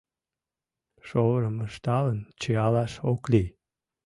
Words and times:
Шовырым 1.07 1.57
ышталын 1.67 2.19
чиялаш 2.39 2.93
ок 3.11 3.21
лий. 3.31 3.49